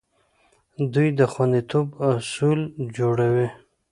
[0.93, 2.59] دوی د خوندیتوب اصول
[2.97, 3.47] جوړوي.